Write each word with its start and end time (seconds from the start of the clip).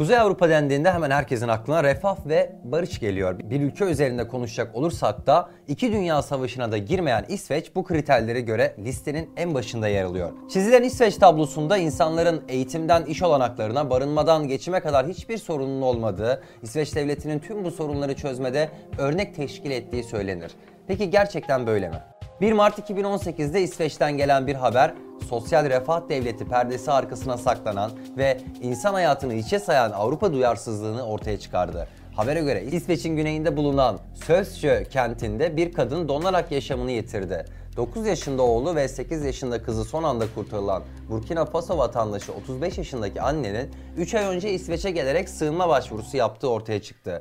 Kuzey 0.00 0.18
Avrupa 0.18 0.48
dendiğinde 0.48 0.92
hemen 0.92 1.10
herkesin 1.10 1.48
aklına 1.48 1.84
refah 1.84 2.16
ve 2.26 2.52
barış 2.64 3.00
geliyor. 3.00 3.38
Bir 3.38 3.60
ülke 3.60 3.84
üzerinde 3.84 4.28
konuşacak 4.28 4.74
olursak 4.74 5.26
da 5.26 5.50
iki 5.68 5.92
dünya 5.92 6.22
savaşına 6.22 6.72
da 6.72 6.78
girmeyen 6.78 7.24
İsveç 7.28 7.74
bu 7.74 7.84
kriterlere 7.84 8.40
göre 8.40 8.74
listenin 8.78 9.30
en 9.36 9.54
başında 9.54 9.88
yer 9.88 10.04
alıyor. 10.04 10.32
Çizilen 10.52 10.82
İsveç 10.82 11.16
tablosunda 11.16 11.76
insanların 11.76 12.44
eğitimden 12.48 13.04
iş 13.04 13.22
olanaklarına, 13.22 13.90
barınmadan 13.90 14.48
geçime 14.48 14.80
kadar 14.80 15.06
hiçbir 15.06 15.38
sorunun 15.38 15.82
olmadığı, 15.82 16.42
İsveç 16.62 16.94
devletinin 16.94 17.38
tüm 17.38 17.64
bu 17.64 17.70
sorunları 17.70 18.14
çözmede 18.14 18.68
örnek 18.98 19.34
teşkil 19.34 19.70
ettiği 19.70 20.04
söylenir. 20.04 20.52
Peki 20.86 21.10
gerçekten 21.10 21.66
böyle 21.66 21.88
mi? 21.88 21.98
1 22.40 22.52
Mart 22.52 22.78
2018'de 22.90 23.62
İsveç'ten 23.62 24.16
gelen 24.16 24.46
bir 24.46 24.54
haber, 24.54 24.94
sosyal 25.30 25.70
refah 25.70 26.08
devleti 26.08 26.44
perdesi 26.44 26.90
arkasına 26.90 27.36
saklanan 27.36 27.90
ve 28.16 28.40
insan 28.62 28.94
hayatını 28.94 29.34
içe 29.34 29.58
sayan 29.58 29.90
Avrupa 29.92 30.32
duyarsızlığını 30.32 31.02
ortaya 31.02 31.38
çıkardı. 31.38 31.88
Habere 32.16 32.40
göre 32.40 32.64
İsveç'in 32.64 33.16
güneyinde 33.16 33.56
bulunan 33.56 33.98
Sözcö 34.26 34.84
kentinde 34.84 35.56
bir 35.56 35.72
kadın 35.72 36.08
donarak 36.08 36.52
yaşamını 36.52 36.90
yitirdi. 36.90 37.44
9 37.76 38.06
yaşında 38.06 38.42
oğlu 38.42 38.76
ve 38.76 38.88
8 38.88 39.24
yaşında 39.24 39.62
kızı 39.62 39.84
son 39.84 40.02
anda 40.02 40.24
kurtarılan 40.34 40.82
Burkina 41.10 41.44
Faso 41.44 41.78
vatandaşı 41.78 42.32
35 42.32 42.78
yaşındaki 42.78 43.20
annenin 43.20 43.70
3 43.96 44.14
ay 44.14 44.36
önce 44.36 44.52
İsveç'e 44.52 44.90
gelerek 44.90 45.28
sığınma 45.28 45.68
başvurusu 45.68 46.16
yaptığı 46.16 46.50
ortaya 46.50 46.82
çıktı. 46.82 47.20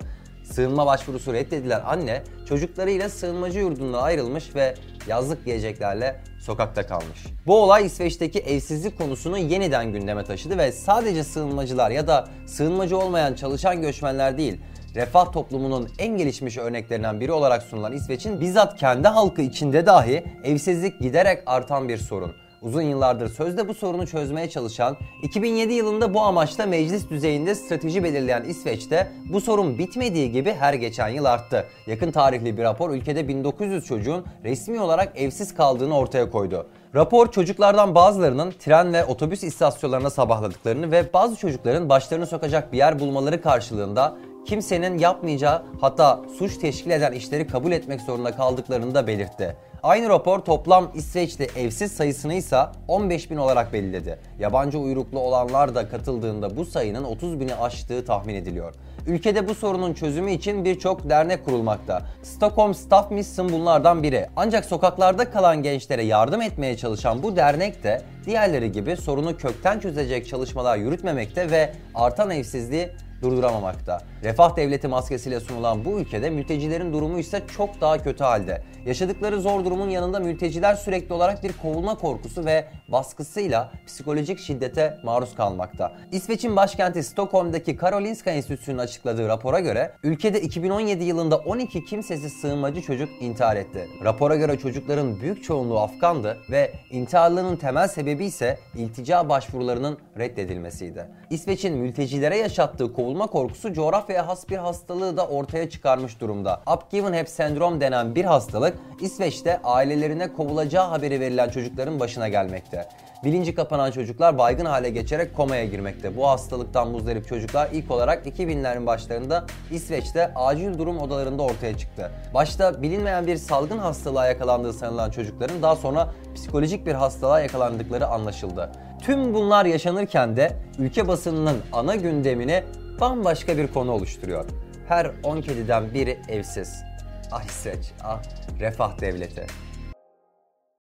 Sığınma 0.52 0.86
başvurusu 0.86 1.34
reddedilen 1.34 1.82
anne 1.86 2.24
çocuklarıyla 2.48 3.10
sığınmacı 3.10 3.60
yurdundan 3.60 4.04
ayrılmış 4.04 4.56
ve 4.56 4.76
yazlık 5.08 5.46
geleceklerle 5.46 6.22
sokakta 6.42 6.88
kalmış. 6.88 7.26
Bu 7.48 7.64
olay 7.64 7.86
İsveç'teki 7.86 8.40
evsizlik 8.40 8.98
konusunu 8.98 9.38
yeniden 9.38 9.92
gündeme 9.92 10.24
taşıdı 10.24 10.58
ve 10.58 10.72
sadece 10.72 11.24
sığınmacılar 11.24 11.92
ya 11.92 12.08
da 12.08 12.28
sığınmacı 12.46 12.98
olmayan 12.98 13.34
çalışan 13.34 13.82
göçmenler 13.82 14.38
değil, 14.38 14.62
refah 14.96 15.32
toplumunun 15.32 15.90
en 16.00 16.18
gelişmiş 16.18 16.58
örneklerinden 16.58 17.20
biri 17.20 17.32
olarak 17.32 17.64
sunulan 17.64 17.94
İsveç'in 17.94 18.42
bizzat 18.42 18.80
kendi 18.80 19.08
halkı 19.08 19.42
içinde 19.42 19.86
dahi 19.86 20.24
evsizlik 20.44 21.00
giderek 21.00 21.44
artan 21.46 21.90
bir 21.90 21.98
sorun. 21.98 22.34
Uzun 22.62 22.82
yıllardır 22.82 23.30
sözde 23.30 23.68
bu 23.68 23.74
sorunu 23.74 24.08
çözmeye 24.08 24.50
çalışan, 24.50 24.98
2007 25.24 25.74
yılında 25.74 26.14
bu 26.14 26.22
amaçla 26.22 26.66
meclis 26.66 27.10
düzeyinde 27.10 27.56
strateji 27.56 28.04
belirleyen 28.04 28.44
İsveç'te 28.44 29.12
bu 29.30 29.42
sorun 29.42 29.78
bitmediği 29.78 30.32
gibi 30.32 30.54
her 30.54 30.74
geçen 30.74 31.08
yıl 31.08 31.26
arttı. 31.26 31.66
Yakın 31.88 32.12
tarihli 32.12 32.58
bir 32.58 32.64
rapor 32.64 32.90
ülkede 32.90 33.28
1900 33.28 33.86
çocuğun 33.86 34.26
resmi 34.44 34.80
olarak 34.80 35.20
evsiz 35.20 35.56
kaldığını 35.56 35.98
ortaya 35.98 36.32
koydu. 36.32 36.68
Rapor 36.96 37.32
çocuklardan 37.32 37.96
bazılarının 37.96 38.52
tren 38.52 38.94
ve 38.94 39.06
otobüs 39.06 39.44
istasyonlarına 39.44 40.10
sabahladıklarını 40.10 40.92
ve 40.92 41.14
bazı 41.14 41.36
çocukların 41.36 41.90
başlarını 41.90 42.28
sokacak 42.28 42.74
bir 42.74 42.78
yer 42.78 43.00
bulmaları 43.00 43.42
karşılığında 43.42 44.18
kimsenin 44.46 44.98
yapmayacağı 44.98 45.64
hatta 45.82 46.20
suç 46.38 46.58
teşkil 46.58 46.92
eden 46.92 47.12
işleri 47.12 47.48
kabul 47.48 47.72
etmek 47.72 48.02
zorunda 48.02 48.32
kaldıklarını 48.32 48.96
da 48.96 49.08
belirtti. 49.08 49.56
Aynı 49.84 50.10
rapor 50.10 50.40
toplam 50.40 50.92
İsveç'te 50.94 51.44
evsiz 51.44 51.92
sayısını 51.92 52.34
ise 52.34 52.58
15 52.88 53.32
bin 53.32 53.38
olarak 53.38 53.74
belirledi. 53.74 54.20
Yabancı 54.40 54.80
uyruklu 54.80 55.20
olanlar 55.20 55.76
da 55.76 55.90
katıldığında 55.90 56.58
bu 56.58 56.66
sayının 56.66 57.04
30 57.04 57.40
bini 57.40 57.56
aştığı 57.56 58.06
tahmin 58.06 58.36
ediliyor. 58.36 58.74
Ülkede 59.08 59.48
bu 59.48 59.56
sorunun 59.56 59.94
çözümü 59.94 60.32
için 60.32 60.66
birçok 60.66 61.10
dernek 61.10 61.46
kurulmakta. 61.46 62.02
Stockholm 62.24 62.74
Staff 62.74 63.12
Mission 63.12 63.52
bunlardan 63.52 64.04
biri. 64.04 64.28
Ancak 64.36 64.66
sokaklarda 64.66 65.32
kalan 65.32 65.64
gençlere 65.64 66.04
yardım 66.04 66.42
etmeye 66.42 66.78
çalışan 66.78 67.24
bu 67.24 67.36
dernek 67.36 67.84
de 67.84 68.02
diğerleri 68.26 68.72
gibi 68.72 68.98
sorunu 68.98 69.38
kökten 69.38 69.80
çözecek 69.80 70.28
çalışmalar 70.28 70.78
yürütmemekte 70.78 71.52
ve 71.52 71.74
artan 71.96 72.32
evsizliği 72.32 72.90
durduramamakta. 73.22 74.02
Refah 74.24 74.56
devleti 74.56 74.88
maskesiyle 74.88 75.40
sunulan 75.40 75.86
bu 75.86 76.00
ülkede 76.00 76.30
mültecilerin 76.30 76.94
durumu 76.94 77.20
ise 77.20 77.42
çok 77.58 77.82
daha 77.82 78.04
kötü 78.04 78.24
halde. 78.24 78.64
Yaşadıkları 78.86 79.42
zor 79.42 79.66
durumun 79.66 79.90
yanında 79.90 80.20
mülteciler 80.20 80.76
sürekli 80.76 81.14
olarak 81.14 81.44
bir 81.44 81.54
kovulma 81.54 81.96
korkusu 81.96 82.46
ve 82.46 82.68
baskısıyla 82.88 83.72
psikolojik 83.88 84.40
şiddete 84.40 84.98
maruz 85.04 85.36
kalmakta. 85.36 85.94
İsveç'in 86.12 86.56
başkenti 86.56 87.04
Stockholm'daki 87.04 87.76
Karolinska 87.76 88.32
Enstitüsü'nün 88.32 88.78
açıkladığı 88.78 89.28
rapora 89.28 89.60
göre 89.60 89.92
ülkede 90.04 90.42
2017 90.42 91.04
yılında 91.04 91.38
12 91.38 91.86
kimsesiz 91.86 92.34
sığınmacı 92.34 92.82
çocuk 92.82 93.10
intihar 93.22 93.56
etti. 93.56 93.88
Rapora 94.04 94.36
göre 94.36 94.58
çocukların 94.58 95.22
büyük 95.22 95.44
çoğunluğu 95.44 95.80
Afgandı 95.80 96.38
ve 96.52 96.74
intiharlarının 96.92 97.56
temel 97.56 97.88
sebebi 97.88 98.26
ise 98.26 98.60
iltica 98.76 99.30
başvurularının 99.30 99.98
reddedilmesiydi. 100.18 101.06
İsveç'in 101.30 101.78
mültecilere 101.78 102.38
yaşattığı 102.38 102.94
kovulma 102.94 103.09
korkusu 103.18 103.74
coğrafyaya 103.74 104.28
has 104.28 104.50
bir 104.50 104.58
hastalığı 104.58 105.18
da 105.18 105.28
ortaya 105.28 105.70
çıkarmış 105.70 106.20
durumda. 106.22 106.62
Upgiven 106.76 107.14
Hep 107.14 107.30
sendrom 107.30 107.82
denen 107.82 108.16
bir 108.16 108.26
hastalık 108.26 108.78
İsveç'te 109.02 109.60
ailelerine 109.64 110.34
kovulacağı 110.34 110.88
haberi 110.88 111.20
verilen 111.20 111.50
çocukların 111.50 112.00
başına 112.00 112.28
gelmekte. 112.28 112.88
Bilinci 113.24 113.56
kapanan 113.56 113.92
çocuklar 113.92 114.38
baygın 114.38 114.66
hale 114.66 114.90
geçerek 114.90 115.36
komaya 115.36 115.66
girmekte. 115.66 116.18
Bu 116.18 116.28
hastalıktan 116.28 116.88
muzdarip 116.88 117.28
çocuklar 117.28 117.70
ilk 117.74 117.92
olarak 117.92 118.28
2000'lerin 118.28 118.86
başlarında 118.86 119.46
İsveç'te 119.72 120.32
acil 120.36 120.78
durum 120.78 121.00
odalarında 121.00 121.44
ortaya 121.44 121.78
çıktı. 121.78 122.12
Başta 122.34 122.82
bilinmeyen 122.82 123.28
bir 123.28 123.36
salgın 123.36 123.78
hastalığa 123.78 124.28
yakalandığı 124.28 124.74
sanılan 124.74 125.12
çocukların 125.12 125.62
daha 125.62 125.76
sonra 125.76 126.14
psikolojik 126.36 126.86
bir 126.86 126.94
hastalığa 126.94 127.40
yakalandıkları 127.40 128.08
anlaşıldı. 128.08 128.72
Tüm 129.02 129.34
bunlar 129.34 129.66
yaşanırken 129.66 130.36
de 130.36 130.58
ülke 130.78 131.08
basınının 131.08 131.58
ana 131.74 131.96
gündemini 131.96 132.64
bambaşka 133.00 133.58
bir 133.58 133.68
konu 133.68 133.92
oluşturuyor. 133.92 134.46
Her 134.88 135.12
10 135.24 135.42
kediden 135.42 135.94
biri 135.94 136.20
evsiz. 136.30 136.84
Ah 137.32 137.44
İsveç, 137.44 137.92
ah 138.04 138.22
refah 138.60 139.02
devleti. 139.02 139.48